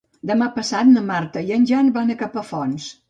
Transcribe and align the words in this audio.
Demà 0.29 0.45
passat 0.53 0.89
na 0.93 1.03
Marta 1.09 1.43
i 1.49 1.53
en 1.59 1.67
Jan 1.73 1.93
van 1.99 2.15
a 2.15 2.17
Capafonts. 2.23 2.89